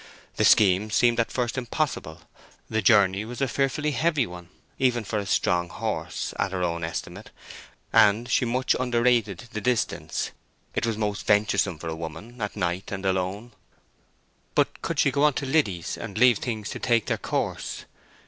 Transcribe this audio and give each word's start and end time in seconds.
The 0.37 0.45
scheme 0.45 0.89
seemed 0.89 1.19
at 1.19 1.31
first 1.31 1.59
impossible: 1.59 2.23
the 2.67 2.81
journey 2.81 3.23
was 3.23 3.39
a 3.39 3.47
fearfully 3.47 3.91
heavy 3.91 4.25
one, 4.25 4.49
even 4.79 5.03
for 5.03 5.19
a 5.19 5.27
strong 5.27 5.69
horse, 5.69 6.33
at 6.39 6.51
her 6.53 6.63
own 6.63 6.83
estimate; 6.83 7.29
and 7.93 8.27
she 8.27 8.43
much 8.43 8.75
underrated 8.79 9.47
the 9.51 9.61
distance. 9.61 10.31
It 10.73 10.87
was 10.87 10.97
most 10.97 11.27
venturesome 11.27 11.77
for 11.77 11.87
a 11.87 11.95
woman, 11.95 12.41
at 12.41 12.55
night, 12.55 12.91
and 12.91 13.05
alone. 13.05 13.51
But 14.55 14.81
could 14.81 14.97
she 14.97 15.11
go 15.11 15.21
on 15.23 15.33
to 15.33 15.45
Liddy's 15.45 15.99
and 15.99 16.17
leave 16.17 16.39
things 16.39 16.71
to 16.71 16.79
take 16.79 17.05
their 17.05 17.19
course? 17.19 17.85